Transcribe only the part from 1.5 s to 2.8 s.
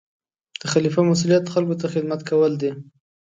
خلکو ته خدمت کول دي.